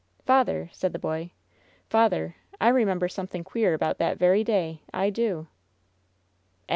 [0.25, 1.29] "Father," said the boy—
[1.91, 5.45] "father, I remember some thing queer about that very day— I do."